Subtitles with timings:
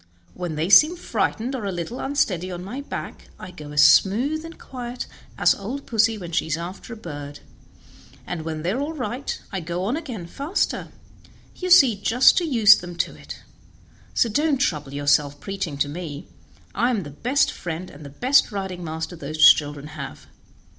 [0.33, 4.43] When they seem frightened or a little unsteady on my back I go as smooth
[4.43, 5.05] and as quiet
[5.37, 7.41] as old pussy when she is after a bird;
[8.25, 10.87] and when they are all right I go on again faster,
[11.55, 13.43] you see, just to use them to it;
[14.15, 16.27] so don't you trouble yourself preaching to me;
[16.73, 20.25] I am the best friend and the best riding master those children have.